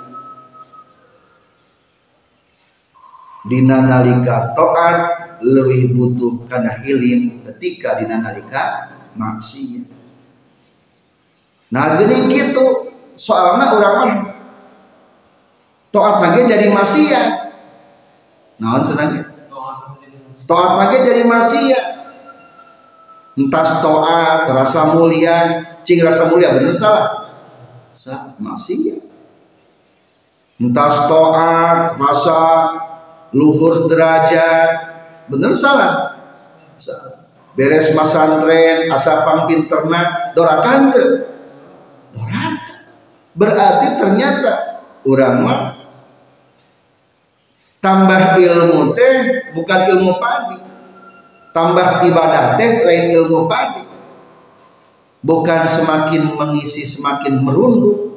dina 3.44 3.84
nalika 3.84 4.56
taat 4.56 4.98
lebih 5.44 5.92
butuh 5.92 6.48
karena 6.48 6.80
hilim 6.80 7.44
ketika 7.44 8.00
dina 8.00 8.24
nalika 8.24 8.96
maksiat. 9.20 9.92
Nah 11.76 12.00
gini 12.00 12.32
gitu 12.32 12.96
soalnya 13.20 13.76
orang 13.76 13.96
mah 14.00 14.14
taat 15.92 16.16
lagi 16.24 16.48
jadi 16.48 16.72
maksiat. 16.72 17.28
Naon 18.60 18.84
senangnya? 18.88 19.24
Taat 20.48 20.72
lagi 20.80 20.98
jadi 21.04 21.24
maksiat 21.28 21.89
entas 23.40 23.80
taat 23.80 24.52
rasa 24.52 24.92
mulia. 24.92 25.64
Cing 25.88 26.04
rasa 26.04 26.28
mulia 26.28 26.52
bener 26.52 26.76
salah? 26.76 27.32
Sa 27.96 28.36
maksiat 28.36 29.00
entas 30.60 30.96
taat 31.08 31.96
rasa 31.96 32.40
luhur 33.32 33.88
derajat 33.88 34.72
bener 35.32 35.56
salah? 35.56 36.20
Beres 37.56 37.92
masantren 37.96 38.88
asapang 38.92 39.48
pinterna 39.48 40.32
dorakan 40.32 40.96
teu 40.96 41.28
doraka 42.16 42.76
berarti 43.36 43.88
ternyata 44.00 44.84
orang 45.04 45.36
mah 45.44 45.62
tambah 47.84 48.36
ilmu 48.36 48.92
teh 48.96 49.16
bukan 49.56 49.80
ilmu 49.96 50.14
padi 50.20 50.69
tambah 51.52 52.06
ibadah 52.06 52.56
teh 52.56 52.86
lain 52.86 53.12
ilmu 53.14 53.50
padi. 53.50 53.84
Bukan 55.20 55.68
semakin 55.68 56.40
mengisi 56.40 56.88
semakin 56.88 57.44
merunduk 57.44 58.10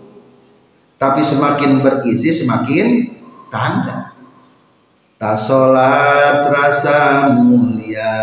tapi 1.03 1.19
semakin 1.19 1.83
berisi 1.83 2.31
semakin 2.31 3.11
tanda. 3.51 4.15
Tak 5.19 5.35
sholat 5.35 6.47
rasa 6.47 7.31
mulia 7.35 8.23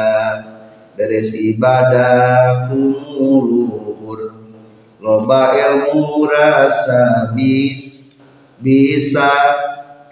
dari 0.95 1.19
ibadah 1.55 2.67
kumuluhur 2.71 4.35
loba 4.99 5.55
ilmu 5.55 6.27
rasa 6.27 7.31
bis 7.31 8.15
bisa 8.59 9.31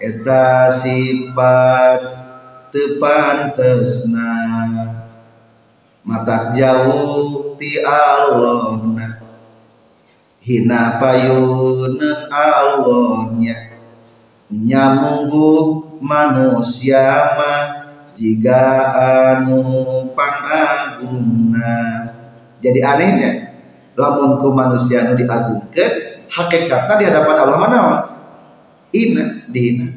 eta 0.00 0.72
sifat 0.72 2.27
tepantesna 2.72 4.32
mata 6.04 6.52
jauh 6.56 7.54
ti 7.60 7.80
Allah 7.84 8.80
hina 10.48 10.96
payunan 10.96 12.32
Allahnya. 12.32 13.76
Nyamunggu 14.48 15.84
manusia 16.00 17.36
mah 17.36 17.84
jika 18.16 18.64
anu 19.36 20.08
pangagungna. 20.16 21.76
Jadi 22.64 22.80
anehnya 22.80 23.30
lamun 23.92 24.40
ku 24.40 24.56
manusia 24.56 25.04
anu 25.04 25.20
diagungkeun 25.20 25.92
hakikatnya 26.32 26.94
di 26.96 27.04
hadapan 27.08 27.36
Allah 27.44 27.58
mana 27.58 27.78
ina 28.94 29.44
dina 29.50 29.90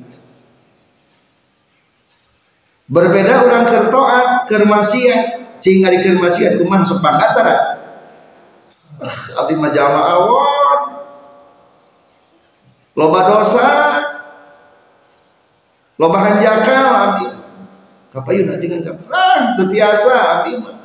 berbeda 2.92 3.48
orang 3.48 3.64
kertoat 3.64 4.52
kermaksiat 4.52 5.40
cing 5.64 5.80
di 5.80 6.00
kermaksiat 6.04 6.60
kuman 6.60 6.84
sepangat 6.84 7.32
tara? 7.32 7.58
Abdi 9.40 9.56
mah 9.58 9.72
awon 10.14 10.80
loba 13.00 13.20
dosa. 13.32 13.70
Loba 15.98 16.18
hanjakal 16.22 16.88
abdi. 16.92 17.26
Kapayun 18.12 18.52
dengan 18.60 18.84
kapayun 18.84 19.10
ah 19.16 19.56
tetiasa 19.56 20.14
abdi 20.38 20.60
mah. 20.60 20.76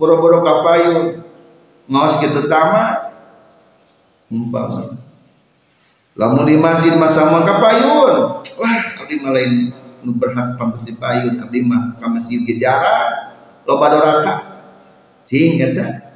Boro-boro 0.00 0.40
kapayun. 0.40 1.22
Ngaos 1.90 2.22
kita 2.22 2.46
tama 2.46 3.12
umpama 4.30 4.94
lamun 6.14 6.46
di 6.46 6.54
masjid 6.58 6.94
masa 6.96 7.28
kapayun. 7.28 8.42
Lah 8.42 8.76
abdi 8.98 9.14
mah 9.20 9.30
lain 9.30 9.74
nu 10.04 10.16
berhak 10.16 10.56
pantes 10.56 10.88
payun 10.96 11.36
abdi 11.40 11.60
mah 11.60 11.96
ka 12.00 12.08
masjid 12.08 12.40
ge 12.44 12.56
jarang 12.56 13.30
loba 13.68 13.86
doraka. 13.92 14.34
Cing 15.28 15.62
eta 15.62 16.10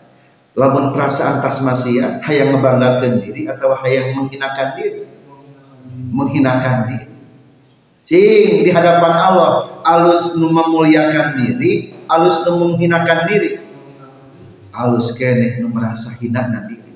lamun 0.58 0.90
perasaan 0.90 1.38
tas 1.38 1.62
maksiat 1.62 2.24
hayang 2.24 2.56
ngebanggakeun 2.56 3.22
diri 3.22 3.46
atau 3.46 3.76
hayang 3.78 4.16
menghinakan 4.16 4.68
diri? 4.74 5.02
Menghinakan 6.10 6.76
diri. 6.90 7.06
Cing 8.04 8.66
di 8.66 8.70
hadapan 8.72 9.14
Allah 9.14 9.80
alus 9.86 10.40
nu 10.40 10.50
memuliakan 10.50 11.38
diri 11.38 11.94
alus 12.10 12.42
nu 12.48 12.58
menghinakan 12.58 13.30
diri. 13.30 13.50
Alus 14.74 15.14
kene 15.14 15.62
nu 15.62 15.70
merasa 15.70 16.10
hina 16.18 16.50
diri. 16.66 16.90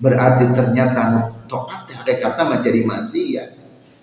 Berarti 0.00 0.44
ternyata 0.56 1.00
nu 1.12 1.20
toat 1.46 1.88
hakikatna 1.88 2.42
mah 2.48 2.58
jadi 2.64 2.80
maksiat 2.84 3.55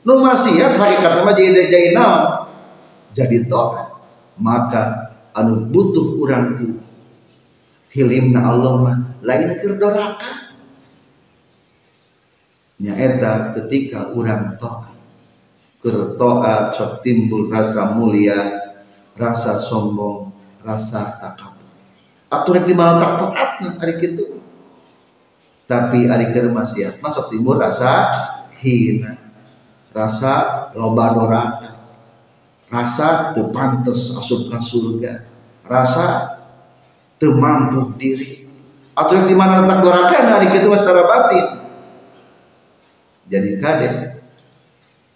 nu 0.04 0.20
maksiat 0.20 0.76
hakikatnya 0.76 1.24
mah 1.24 1.36
jadi 1.36 1.68
jadi 1.72 1.90
naon? 1.96 2.24
Jadi 3.16 3.48
toat. 3.48 3.92
Maka 4.40 5.16
anu 5.32 5.70
butuh 5.72 6.20
urang 6.20 6.60
ku 6.60 6.68
hilimna 7.96 8.44
Allah 8.44 8.74
mah 8.84 8.98
lain 9.24 9.56
keur 9.64 9.80
doraka. 9.80 10.52
Nyaeta 12.84 13.56
ketika 13.56 14.12
urang 14.12 14.60
toat. 14.60 14.92
Keur 15.80 16.20
toat 16.20 16.76
sok 16.76 17.04
timbul 17.04 17.48
rasa 17.48 17.96
mulia 17.96 18.60
rasa 19.14 19.62
sombong 19.62 20.34
rasa 20.64 21.22
takabur 21.22 21.64
atur 22.34 22.66
di 22.66 22.74
mana 22.74 22.98
tak 22.98 23.30
hari 23.78 24.02
kitu. 24.02 24.42
Tapi 25.70 26.10
hari 26.10 26.34
keur 26.34 26.50
maksiat 26.52 27.00
masuk 27.00 27.30
timbul 27.32 27.56
rasa 27.56 28.12
hina 28.60 29.23
rasa 29.94 30.68
loba 30.74 31.14
doraka 31.14 31.74
rasa 32.74 33.38
tepantes 33.38 34.18
asup 34.18 34.50
ke 34.50 34.58
surga. 34.58 35.14
Rasa 35.64 36.34
temampu 37.22 37.94
diri. 38.02 38.50
Atau 38.98 39.30
di 39.30 39.38
mana 39.38 39.62
letak 39.62 39.86
doraka 39.86 40.18
hari 40.26 40.50
itu 40.50 40.68
secara 40.74 41.06
batin? 41.06 41.46
Jadi 43.30 43.50
kade 43.62 43.90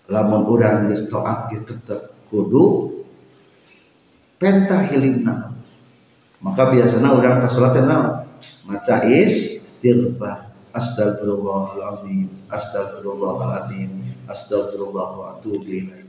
lamun 0.08 0.48
urang 0.48 0.88
geus 0.88 1.12
taat 1.12 1.52
gitu 1.52 1.76
tetep 1.76 2.16
kudu 2.32 2.96
penta 4.40 4.80
hilimna 4.88 5.52
maka 6.40 6.72
biasanya 6.72 7.12
urang 7.12 7.44
pas 7.44 7.52
salat 7.52 7.76
naon? 7.84 8.24
Maca 8.64 9.04
istighfar. 9.04 10.48
Astagfirullahalazim 10.72 12.30
astagfirullahaladzim 12.54 14.17
astagfirullah 14.28 15.08
wa 15.16 15.26
atubu 15.36 15.64
ilaih. 15.66 16.06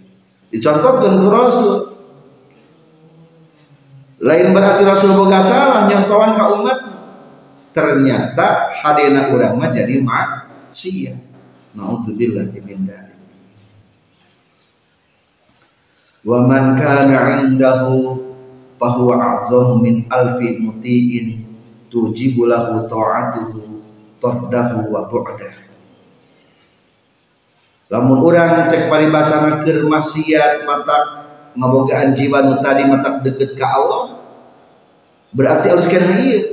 Dicontohkan 0.52 1.22
ke 1.22 1.28
Rasul. 1.28 1.76
Lain 4.18 4.50
berarti 4.50 4.82
Rasul 4.82 5.14
boga 5.14 5.38
salah 5.38 5.86
nyontohan 5.86 6.34
ke 6.34 6.44
umat. 6.58 6.78
Ternyata 7.70 8.74
hadena 8.74 9.30
urang 9.30 9.54
mah 9.54 9.70
jadi 9.70 10.02
maksiat. 10.02 11.16
Naudzubillah 11.78 12.50
min 12.50 12.82
dzalik 12.84 13.08
wa 16.28 16.44
man 16.44 16.74
kana 16.74 17.40
indahu 17.40 18.18
fahuwa 18.76 19.16
a'zamu 19.16 19.78
min 19.78 20.04
alfi 20.10 20.58
muti'in 20.58 21.46
tujibu 21.88 22.44
lahu 22.44 22.84
ta'atuhu 22.90 23.80
tordahu 24.18 24.92
wa 24.92 25.06
bu'dah 25.06 25.67
lamun 27.88 28.20
orang 28.20 28.68
cek 28.68 28.92
paribasana 28.92 29.64
keur 29.64 29.88
maksiat 29.88 30.68
mata 30.68 31.28
ngabogaan 31.56 32.12
jiwa 32.12 32.44
nu 32.44 32.60
tadi 32.60 32.84
mata 32.84 33.20
deket 33.24 33.56
ka 33.56 33.66
Allah 33.76 34.20
berarti 35.32 35.66
alus 35.72 35.88
kene 35.88 36.20
ieu 36.20 36.52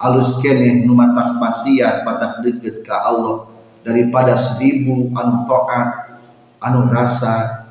alus 0.00 0.38
kene 0.42 0.84
nu 0.84 0.92
mata 0.92 1.36
maksiat 1.38 2.04
mata 2.04 2.38
deket 2.44 2.84
ka 2.84 3.04
Allah. 3.08 3.50
Daripada 3.84 4.32
seribu 4.32 5.12
anu 5.12 5.44
taat 5.44 6.16
anu 6.64 6.88
rasa 6.88 7.68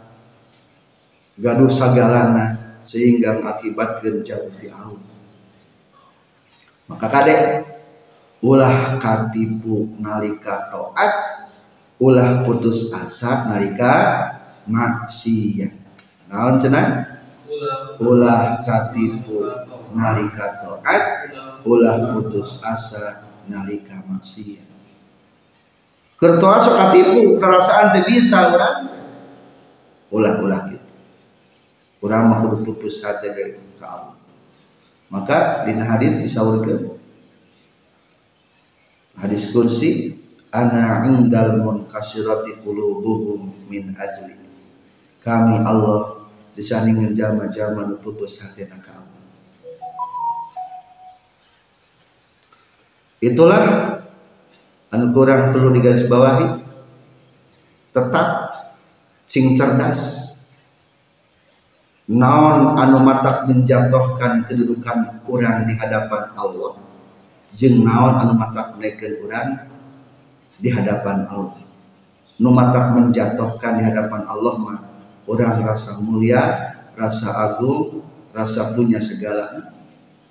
gaduh 1.42 1.66
sagalana 1.66 2.78
sehingga 2.86 3.42
mengakibatkan 3.42 4.22
jauh 4.22 4.54
di 4.62 4.70
Allah. 4.70 5.02
Maka 6.86 7.08
kadek 7.10 7.42
ulah 8.46 9.02
katipu 9.02 9.90
nalika 9.98 10.70
toat 10.70 11.33
ulah 12.00 12.46
putus 12.46 12.94
asa 12.94 13.50
nalika 13.50 13.94
maksiat. 14.70 15.74
Naon 16.30 16.58
cenah? 16.62 17.20
Ulah 18.02 18.62
katipu 18.66 19.44
nalika 19.94 20.62
taat. 20.62 21.04
Ulah 21.66 22.14
putus 22.16 22.62
asa 22.64 23.30
nalika 23.50 24.02
maksiat. 24.06 24.70
Kertoa 26.18 26.58
sok 26.62 26.76
katipu 26.78 27.38
perasaan 27.42 27.92
teu 27.92 28.08
bisa 28.08 28.54
urang. 28.56 28.78
Ulah-ulah 30.14 30.70
gitu 30.70 30.84
urang 32.04 32.28
mah 32.28 32.44
kudu 32.44 32.68
pupus 32.68 33.00
hati 33.00 33.32
ke 33.32 33.56
Allah. 33.80 34.20
Maka 35.08 35.64
di 35.64 35.72
hadis 35.80 36.20
disaurkeun 36.20 37.00
hadis 39.16 39.56
kursi 39.56 40.13
ana 40.54 41.02
indal 41.10 41.58
munkasirati 41.58 42.62
qulubuhum 42.62 43.50
min 43.66 43.98
ajli. 43.98 44.38
Kami 45.26 45.66
Allah 45.66 46.30
disandingkan 46.54 47.18
jama-jama 47.18 47.90
nu 47.90 47.98
pupus 47.98 48.38
hatina 48.46 48.78
ka 48.78 48.94
itulah 53.24 53.64
anu 54.94 55.16
kurang 55.16 55.56
perlu 55.56 55.74
digarisbawahi. 55.74 56.62
Tetap 57.94 58.28
sing 59.26 59.56
cerdas. 59.58 60.22
Naon 62.04 62.76
anu 62.76 63.00
matak 63.00 63.48
menjatuhkan 63.48 64.44
kedudukan 64.44 65.24
orang 65.24 65.64
di 65.66 65.74
hadapan 65.80 66.30
Allah. 66.36 66.76
Jeng 67.56 67.88
naon 67.88 68.22
anu 68.22 68.34
matak 68.36 68.76
menaikkan 68.76 69.14
orang 69.24 69.73
di 70.58 70.70
hadapan 70.70 71.26
Allah. 71.30 71.62
Nu 72.42 72.50
matak 72.50 72.98
menjatuhkan 72.98 73.78
di 73.78 73.84
hadapan 73.86 74.26
Allah 74.26 74.54
mah 74.58 74.80
orang 75.30 75.64
rasa 75.64 76.02
mulia 76.02 76.74
rasa 76.98 77.30
agung 77.50 78.02
rasa 78.34 78.74
punya 78.74 78.98
segala. 78.98 79.74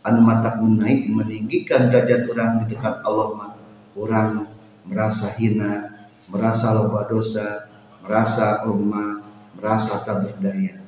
Anu 0.02 0.18
matak 0.18 0.58
menaik 0.58 1.06
meninggikan 1.14 1.86
derajat 1.86 2.26
orang 2.26 2.66
di 2.66 2.74
dekat 2.74 3.06
Allah 3.06 3.28
mah 3.38 3.50
orang 3.94 4.50
merasa 4.82 5.30
hina 5.38 5.94
merasa 6.26 6.74
loba 6.74 7.06
dosa 7.06 7.70
merasa 8.02 8.66
lemah 8.66 9.22
merasa 9.54 10.02
tak 10.02 10.26
berdaya. 10.26 10.82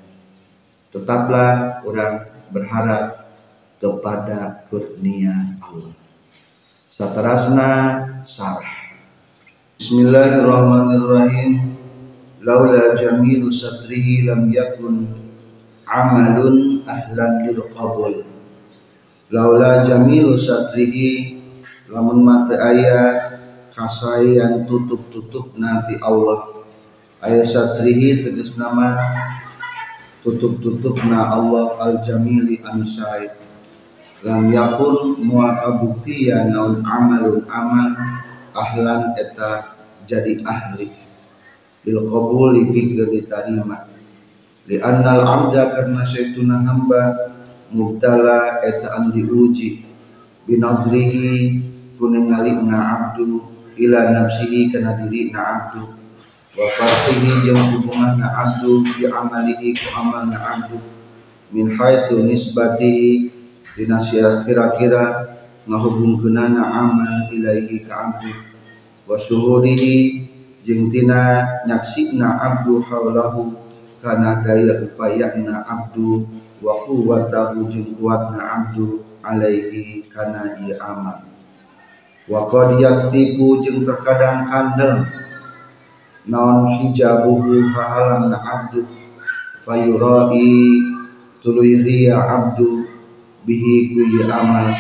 Tetaplah 0.91 1.83
orang 1.87 2.27
berharap 2.51 3.31
kepada 3.79 4.67
kurnia 4.67 5.59
Allah. 5.63 5.95
Satarasna 6.91 7.71
sarah 8.27 8.74
Bismillahirrahmanirrahim. 9.75 11.75
Laula 12.47 12.95
jamilu 12.95 13.51
satrihi 13.51 14.23
lam 14.23 14.47
yakun 14.47 15.03
amalun 15.83 16.87
ahlan 16.87 17.43
lil 17.43 17.59
qabul 17.75 18.23
laula 19.35 19.83
jamilu 19.83 20.39
satrihi 20.39 21.43
lamun 21.91 22.23
mata 22.23 22.55
ayat 22.55 23.43
kasayan 23.75 24.63
tutup-tutup 24.71 25.59
nanti 25.59 25.99
Allah. 25.99 26.55
Ayat 27.19 27.43
satrihi 27.43 28.23
tegas 28.23 28.55
nama 28.55 28.95
tutup-tutup 30.23 31.03
na 31.11 31.35
Allah 31.35 31.75
al 31.83 31.99
jamili 31.99 32.63
ansai. 32.63 33.27
Lam 34.23 34.55
yakun 34.55 35.19
mual 35.19 35.59
kabuktian 35.59 36.55
naun 36.55 36.87
amalun 36.87 37.43
amal 37.51 38.23
ahlan 38.55 39.19
eta 39.19 39.77
jadi 40.07 40.41
ahli. 40.47 40.89
Bil 41.85 42.07
qabuli 42.09 42.71
pikeun 42.73 43.13
diterima 43.13 43.85
li 44.65 44.81
annal 44.81 45.21
abda 45.21 45.69
karena 45.77 46.01
syaituna 46.01 46.65
hamba 46.65 47.35
mubtala 47.75 48.65
eta 48.65 48.97
anu 48.97 49.13
diuji. 49.13 49.85
Binazrihi 50.45 51.61
kuningali 51.97 52.53
na 52.65 52.79
abdu 52.97 53.45
ila 53.81 54.13
nafsihi 54.13 54.73
kana 54.73 54.97
diri 54.97 55.33
na 55.33 55.41
abdu. 55.41 55.89
Wa 56.55 56.67
farhihi 56.71 57.49
jeung 57.49 57.75
hubungan 57.75 58.23
na 58.23 58.29
abdu 58.31 58.85
bi 58.85 59.09
amalihi 59.09 59.75
ku 59.75 59.89
amal 59.99 60.29
na 60.31 60.39
abdu. 60.41 60.79
Min 61.51 61.73
haitsu 61.75 62.23
nisbatihi 62.23 63.31
dina 63.75 63.99
kira-kira 63.99 65.05
ngahubungkeunana 65.65 66.61
amal 66.61 67.33
ilaihi 67.33 67.81
ka 67.85 68.13
abdu 68.13 68.33
wa 69.09 69.17
syuhurihi 69.17 70.29
jeung 70.61 70.93
tina 70.93 71.45
nyaksina 71.65 72.41
abdu 72.41 72.85
haulahu 72.85 73.57
kana 74.05 74.45
daya 74.45 74.85
upayana 74.85 75.65
abdu 75.65 76.29
wa 76.61 76.85
quwwatahu 76.85 77.69
jeung 77.73 77.97
kuatna 77.97 78.41
abdu 78.41 79.01
alaihi 79.25 80.05
kana 80.13 80.53
ieu 80.61 80.77
amal 80.81 81.25
wa 82.29 82.41
qad 82.49 82.77
yaksibu 82.81 83.65
jeung 83.65 83.85
terkadang 83.85 84.45
kandel 84.45 85.05
naon 86.29 86.77
hijabuhu 86.77 87.73
hahalanna 87.73 88.37
abdu 88.37 88.85
fayurai 89.65 90.53
tuluy 91.41 91.81
ria 91.81 92.21
abdu 92.21 92.85
bihi 93.45 93.93
kulli 93.93 94.25
amal 94.29 94.73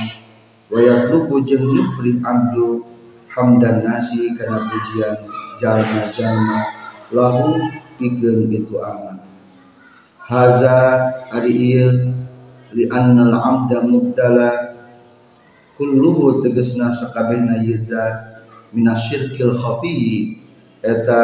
wa 0.72 0.79
yatlubu 0.81 1.44
jeung 1.44 1.68
nyupri 1.68 2.20
abdu 2.24 2.85
hamdan 3.33 3.85
nasi 3.85 4.33
kana 4.38 4.64
pujian 4.70 5.27
jalma-jalma 5.59 6.61
lahu 7.11 7.61
pikeun 7.98 8.50
itu 8.50 8.79
aman. 8.81 9.22
Haza 10.24 11.12
ari 11.31 11.53
ieu 11.53 12.11
li 12.74 12.90
annal 12.90 13.35
abda 13.38 13.85
mubtala 13.87 14.74
kulluhu 15.79 16.42
tegesna 16.42 16.90
sakabehna 16.90 17.61
yeuda 17.62 18.35
minasyirkil 18.74 19.55
khafi 19.55 20.42
eta 20.83 21.22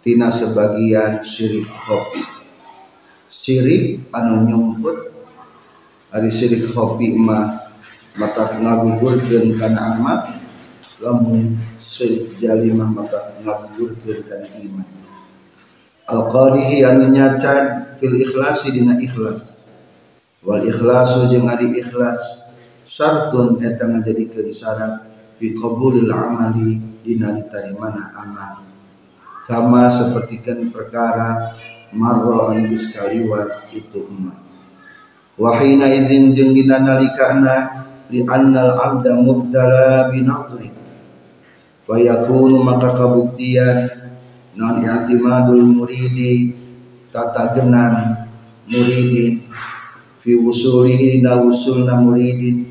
tina 0.00 0.32
sebagian 0.32 1.20
syirik 1.20 1.68
khafi 1.68 2.24
syirik 3.28 4.00
anu 4.16 4.48
nyumput 4.48 5.12
ari 6.08 6.32
syirik 6.32 6.72
khafi 6.72 7.12
mah 7.20 7.59
mata 8.18 8.58
ngagugurkeun 8.58 9.54
kana 9.54 9.94
amal 9.94 10.18
lamun 10.98 11.54
syirik 11.78 12.34
jalimah 12.40 12.90
maka 12.90 13.38
ngagugurkeun 13.44 14.26
kana 14.26 14.46
iman. 14.50 14.88
Al 16.10 16.26
qadihi 16.26 16.82
anu 16.82 17.06
nyacan 17.10 17.94
fil 18.02 18.16
ikhlasi 18.18 18.74
dina 18.74 18.98
ikhlas. 18.98 19.66
Wal 20.42 20.64
ikhlasu 20.66 21.28
jeung 21.30 21.46
ari 21.46 21.78
ikhlas 21.78 22.50
syartun 22.88 23.62
eta 23.62 23.86
ngajadikeun 23.86 24.50
syarat 24.50 25.06
fi 25.38 25.54
qabulil 25.54 26.10
amali 26.10 26.82
dina 27.06 27.30
ditarimana 27.36 28.16
amal. 28.18 28.66
Kama 29.46 29.90
sepertikan 29.90 30.70
perkara 30.70 31.58
marra 31.90 32.54
anu 32.54 32.70
geus 32.70 32.90
kaliwat 32.94 33.66
itu 33.74 34.06
emak 34.06 34.38
wahina 35.40 35.88
izin 35.88 36.36
jeung 36.36 36.52
dina 36.52 36.78
nalikana 36.78 37.88
li 38.10 38.26
annal 38.26 38.74
abda 38.74 39.14
mubtala 39.14 40.10
bi 40.10 40.20
nazri 40.26 40.68
fayakunu 41.86 42.58
maka 42.62 42.90
kabuktian 42.94 43.86
non 44.58 44.82
i'timadul 44.82 45.62
muridi 45.62 46.58
tata 47.14 47.54
genan 47.54 48.26
muridin 48.66 49.46
fi 50.18 50.34
wusulihi 50.36 51.22
na 51.22 51.38
wusulna 51.38 51.98
muridin 52.02 52.70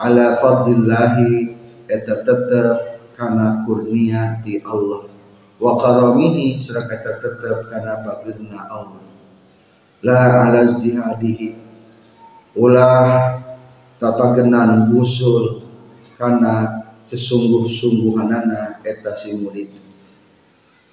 ala 0.00 0.40
fadlillahi 0.40 1.52
eta 1.88 2.24
tetep 2.24 2.96
kana 3.16 3.64
kurnia 3.64 4.40
di 4.44 4.60
Allah 4.64 5.08
wa 5.56 5.72
karamihi 5.80 6.60
surah 6.60 6.84
eta 6.88 7.20
tetep 7.20 7.68
kana 7.72 8.04
bagirna 8.04 8.68
Allah 8.68 9.04
la 10.04 10.48
ala 10.48 10.64
izdihadihi 10.64 11.56
ulah 12.56 13.45
tata 14.06 14.38
genan 14.38 14.94
wusul 14.94 15.66
kana 16.14 16.86
kesungguh-sungguhanana 17.10 18.78
eta 18.86 19.10
si 19.18 19.34
murid 19.34 19.74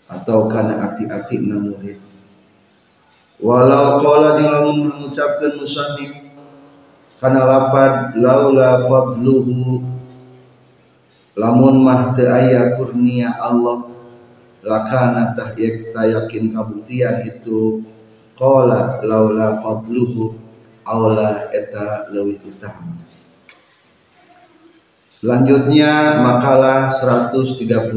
atau 0.09 0.49
karena 0.49 0.81
ati-ati 0.81 1.45
na 1.45 1.61
murid. 1.61 2.01
Walau 3.37 4.01
qala 4.01 4.41
jeung 4.41 4.49
lamun 4.49 4.77
mengucapkeun 4.89 5.61
musannif 5.61 6.33
kana 7.21 7.45
lapad 7.45 8.17
laula 8.17 8.81
fadluhu. 8.89 9.85
Lamun 11.37 11.85
mah 11.85 12.17
teu 12.17 12.29
aya 12.29 12.77
kurnia 12.77 13.37
Allah 13.37 13.89
lakana 14.65 15.37
tah 15.37 15.53
yakin 15.53 16.49
kabuktian 16.49 17.25
itu 17.25 17.81
qala 18.37 19.01
laula 19.05 19.61
fadluhu 19.61 20.33
aula 20.85 21.49
eta 21.53 22.11
leuwih 22.11 22.37
utama 22.43 23.02
Selanjutnya 25.13 26.25
makalah 26.25 26.89
131 26.89 27.93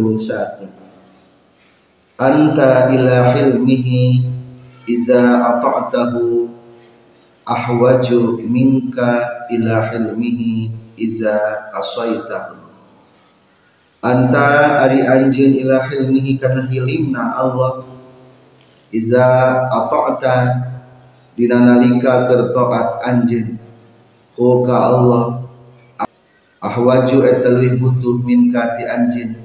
anta 2.21 2.93
ila 2.93 3.33
hilmihi 3.33 4.21
iza 4.85 5.41
ata'tahu 5.41 6.45
ahwaju 7.49 8.41
minka 8.45 9.49
ila 9.49 9.89
hilmihi 9.89 10.69
iza 11.01 11.73
asaitahu 11.73 12.57
anta 14.05 14.85
ari 14.85 15.01
anjeun 15.03 15.57
ila 15.57 15.89
hilmihi 15.89 16.37
kana 16.37 16.69
hilimna 16.69 17.33
Allah. 17.33 17.83
Iza 18.93 19.27
ata'ta 19.67 20.37
dina 21.35 21.59
nalika 21.65 22.29
keur 22.31 22.55
taat 22.55 23.03
ka 24.37 24.77
Allah 24.79 25.36
ahwaju 26.67 27.23
eta 27.23 27.51
butuh 27.79 28.19
minka 28.27 28.75
ti 28.75 28.83
anjeun 28.85 29.39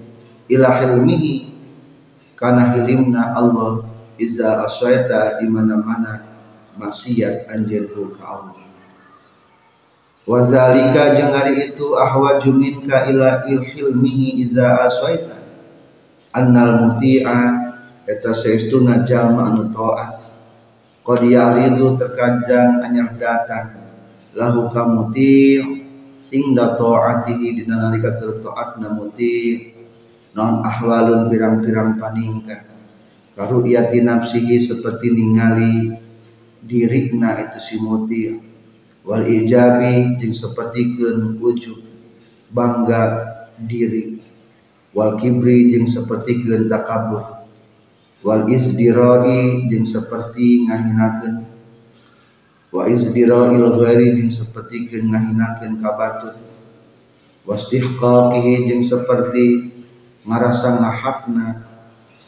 ila 0.49 0.81
hilmihi 0.81 1.53
karena 2.34 2.73
hilimna 2.73 3.38
Allah 3.38 3.86
iza 4.17 4.65
asyaita 4.65 5.38
di 5.38 5.45
mana-mana 5.45 6.25
maksiat 6.77 7.49
anjeun 7.53 8.12
ka 8.17 8.23
Allah. 8.25 8.57
Wazalika 10.21 11.17
jeung 11.17 11.34
hari 11.34 11.73
itu 11.73 11.97
ahwaju 11.97 12.49
minka 12.53 13.10
ila 13.10 13.45
ilhilmihi 13.45 14.41
iza 14.45 14.86
asyaita 14.86 15.38
annal 16.31 16.88
muti'a 16.88 17.73
eta 18.05 18.31
saestuna 18.31 19.01
jalma 19.03 19.51
anu 19.51 19.73
taat 19.73 20.21
qad 21.01 21.21
yaridu 21.25 21.97
terkadang 21.97 22.86
anyar 22.86 23.17
datang 23.17 23.81
lahu 24.38 24.69
kamuti 24.71 25.81
ingda 26.32 26.80
taatihi 26.80 27.60
dina 27.60 27.76
nalika 27.78 28.15
keur 28.17 28.39
taatna 28.39 28.96
muti 28.96 29.67
non 30.32 30.63
ahwalun 30.63 31.28
pirang-pirang 31.28 32.00
paningkan. 32.00 32.72
Karu 33.36 33.67
iati 33.67 34.00
nafsihi 34.00 34.60
seperti 34.60 35.12
ningali 35.12 35.91
dirikna 36.63 37.36
itu 37.39 37.60
si 37.60 37.76
muti 37.84 38.32
wal 39.04 39.28
ijabi 39.28 40.15
jeung 40.20 40.32
sapertikeun 40.32 41.36
ujub 41.39 41.80
bangga 42.48 43.04
diri. 43.60 44.24
Wal 44.96 45.20
kibri 45.20 45.72
jeung 45.72 45.88
sapertikeun 45.88 46.72
takabur. 46.72 47.44
Wal 48.24 48.48
isdirai 48.48 49.67
jeung 49.67 49.84
seperti 49.84 50.67
ngahinakeun 50.67 51.50
wa 52.71 52.88
isdira'il 52.88 53.67
ghairi 53.77 54.15
jeung 54.15 54.31
sapertikeun 54.31 55.12
ngahinakeun 55.12 55.75
kabatut. 55.77 56.36
Wastihqaqihi 57.43 58.71
jeung 58.71 58.81
seperti 58.81 59.75
ngarasa 60.23 60.79
ngahakna 60.79 61.67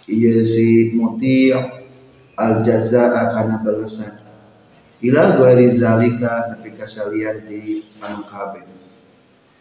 iya 0.06 0.44
si 0.44 0.92
muti 0.92 1.56
al 2.36 2.62
jazaa 2.62 3.32
kana 3.32 3.64
balasan. 3.64 4.20
Ila 5.04 5.40
ghairi 5.40 5.80
zalika 5.80 6.54
nepi 6.54 6.76
kasalian 6.76 7.48
di 7.48 7.84
anu 8.04 8.24
kabeh 8.28 8.74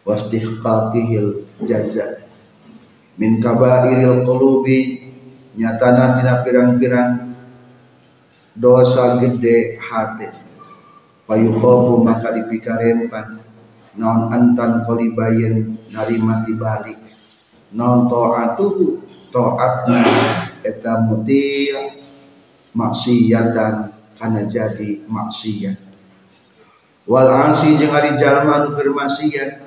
wastihqaqihil 0.02 1.46
jaza 1.66 2.26
min 3.18 3.38
kabairil 3.38 4.26
qulubi 4.26 5.10
nyatana 5.54 6.18
tina 6.18 6.42
pirang-pirang 6.42 7.34
dosa 8.58 9.22
gede 9.22 9.78
hati 9.78 10.26
payukhobu 11.26 12.02
maka 12.02 12.34
dipikarepan 12.34 13.38
naon 13.96 14.32
antan 14.32 14.82
kolibayen 14.88 15.76
narimati 15.92 16.52
balik 16.56 16.98
non 17.72 18.08
taatuhu 18.08 19.00
taatna 19.32 20.04
eta 20.60 21.04
muti 21.08 21.72
maksiatan 22.72 23.88
kana 24.16 24.46
jadi 24.46 25.02
maksiat. 25.08 25.78
Wal 27.02 27.28
asi 27.50 27.74
jeung 27.74 27.90
ari 27.90 28.14
jalma 28.14 28.62
nu 28.62 28.78
keur 28.78 28.94
maksiat 28.94 29.58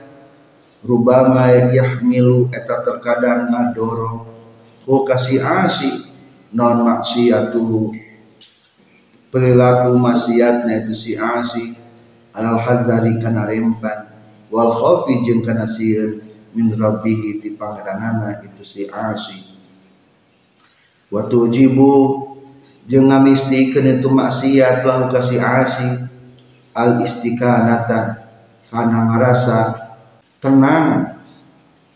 rubama 0.86 1.52
yahmilu 1.52 2.48
eta 2.54 2.80
terkadang 2.86 3.52
ngadoro 3.52 4.24
hu 4.88 5.04
kasih 5.04 5.44
asi 5.44 5.92
non 6.56 6.86
maksiatuhu 6.86 7.92
perilaku 9.36 10.00
maksiatna 10.00 10.88
itu 10.88 10.96
si 10.96 11.12
asi 11.20 11.76
alal 12.32 12.56
hadzari 12.56 13.20
kana 13.20 13.44
rempan 13.44 14.08
wal 14.48 14.72
khaufi 14.72 15.28
jeung 15.28 15.44
kana 15.44 15.68
sieun 15.68 16.24
min 16.56 16.72
rabbihi 16.72 17.44
ti 17.44 17.52
pangeranana 17.52 18.40
itu 18.48 18.64
si 18.64 18.82
asi 18.88 19.44
wa 21.12 21.28
tujibu 21.28 22.24
jeung 22.88 23.12
ngamistikeun 23.12 24.00
itu 24.00 24.08
maksiat 24.08 24.88
lahu 24.88 25.12
ka 25.12 25.20
si 25.20 25.36
asi 25.36 26.00
al 26.72 27.04
istiqanata 27.04 28.32
kana 28.72 29.12
ngarasa 29.12 29.92
tenang 30.40 31.12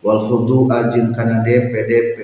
wal 0.04 0.28
khudu'a 0.28 0.91
jeung 0.91 1.15
kana 1.15 1.39
DP 1.47 1.71
DP 1.88 2.15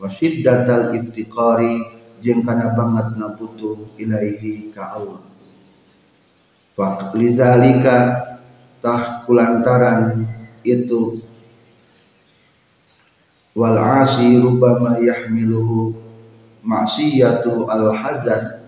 wa 0.00 0.08
syiddatal 0.08 0.96
iftiqari 0.96 1.97
jeung 2.18 2.42
kana 2.42 2.74
banget 2.74 3.14
na 3.14 3.34
butuh 3.34 3.78
ilaihi 3.98 4.70
ka 4.74 4.98
Allah. 4.98 5.22
Fa 6.74 7.14
lizalika 7.14 8.22
tah 8.82 9.22
kulantaran 9.26 10.26
itu. 10.62 11.22
Wal 13.58 13.78
asi 13.78 14.38
rubama 14.38 15.02
yahmiluhu 15.02 15.90
maksiyatu 16.62 17.66
al 17.66 17.90
hazan 17.90 18.62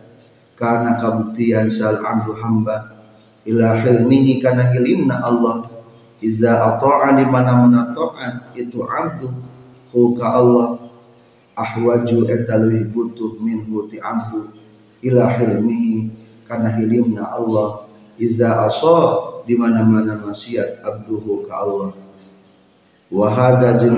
karena 0.59 0.99
kabuktian 0.99 1.71
sal 1.71 2.03
amru 2.03 2.35
hamba 2.35 2.99
ila 3.47 3.79
hilmihi 3.79 4.43
kana 4.43 4.71
hilimna 4.75 5.23
Allah. 5.23 5.67
Iza 6.21 6.53
ata'a 6.53 7.17
di 7.17 7.25
mana 7.25 7.65
mana 7.65 7.97
itu 8.53 8.85
abdu 8.85 9.33
hu 9.89 10.13
ka 10.13 10.37
Allah 10.37 10.70
ahwaju 11.61 12.25
etalwi 12.33 12.89
butuh 12.89 13.37
minhu 13.37 13.85
ti 13.93 14.01
amru 14.01 14.49
ila 15.05 15.29
hilmihi 15.37 16.09
kana 16.49 16.73
hilimna 16.73 17.29
Allah. 17.29 17.85
Iza 18.21 18.69
asa 18.69 19.17
di 19.49 19.57
mana 19.57 19.81
mana 19.81 20.17
maksiat 20.21 20.85
abduhu 20.85 21.45
ka 21.49 21.65
Allah. 21.65 21.97
Wa 23.09 23.27
hadza 23.33 23.81
jeung 23.81 23.97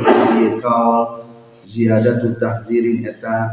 kaul 0.63 1.27
ziyadatu 1.67 2.39
tahzirin 2.39 3.03
eta 3.03 3.51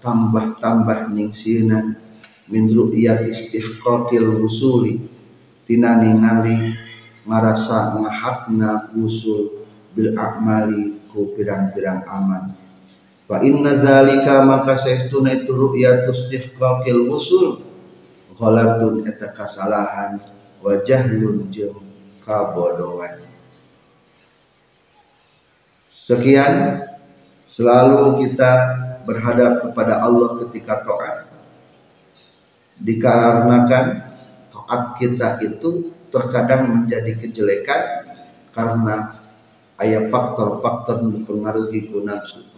tambah-tambah 0.00 1.12
nyingsieunan 1.12 2.00
min 2.48 2.64
ru'yat 2.70 3.28
istihqaqil 3.28 4.40
wusuli 4.40 5.04
tina 5.68 6.00
ningali 6.00 6.72
ngarasa 7.26 8.00
ngahakna 8.00 8.94
usul 8.96 9.66
bil 9.92 10.16
a'mali 10.16 10.96
ku 11.12 11.34
pirang-pirang 11.36 12.06
aman 12.08 12.55
fa 13.26 13.42
inna 13.42 13.74
zalika 13.74 14.42
maka 14.46 14.78
saestuna 14.78 15.34
itu 15.34 15.50
ru'yat 15.50 16.06
istihqaqil 16.06 17.10
wusul. 17.10 17.62
Ghalatun 18.38 19.02
eta 19.06 19.34
kasalahan. 19.34 20.22
Wa 20.62 20.82
jahlun 20.86 21.50
kabodohan. 22.22 23.22
Sekian. 25.90 26.86
Selalu 27.46 28.26
kita 28.26 28.52
berhadap 29.06 29.64
kepada 29.64 30.02
Allah 30.02 30.36
ketika 30.44 30.82
taat. 30.82 31.30
Dikarenakan 32.76 33.86
taat 34.52 34.82
kita 35.00 35.40
itu 35.40 35.94
terkadang 36.12 36.68
menjadi 36.68 37.16
kejelekan 37.16 38.12
karena 38.52 39.16
ayat 39.80 40.12
faktor-faktor 40.12 41.06
mempengaruhi 41.06 41.88
nafsu 42.02 42.55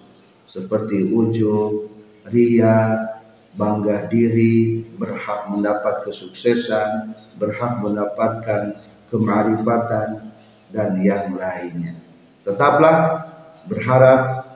seperti 0.48 1.12
ujub, 1.12 1.92
ria, 2.32 3.04
bangga 3.52 4.08
diri, 4.08 4.80
berhak 4.96 5.52
mendapat 5.52 6.08
kesuksesan, 6.08 7.12
berhak 7.36 7.84
mendapatkan 7.84 8.72
kemarifatan 9.12 10.32
dan 10.72 10.90
yang 11.04 11.36
lainnya. 11.36 12.00
Tetaplah 12.48 13.28
berharap 13.68 14.48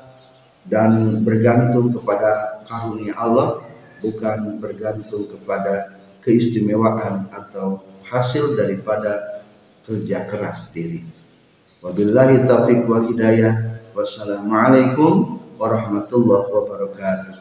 dan 0.65 1.21
bergantung 1.27 1.93
kepada 1.93 2.65
karunia 2.65 3.13
Allah 3.19 3.61
bukan 4.01 4.63
bergantung 4.63 5.29
kepada 5.29 5.99
keistimewaan 6.23 7.29
atau 7.35 7.83
hasil 8.07 8.55
daripada 8.57 9.45
kerja 9.83 10.25
keras 10.25 10.71
diri. 10.71 11.03
Wabillahi 11.83 12.47
taufiq 12.47 12.87
wal 12.87 13.11
hidayah. 13.11 13.83
Wassalamualaikum 13.93 15.42
warahmatullahi 15.61 16.49
wabarakatuh. 16.57 17.32